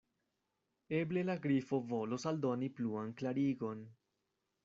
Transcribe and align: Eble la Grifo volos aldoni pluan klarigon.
Eble 0.99 1.23
la 1.25 1.35
Grifo 1.43 1.79
volos 1.91 2.25
aldoni 2.33 2.71
pluan 2.79 3.13
klarigon. 3.21 3.87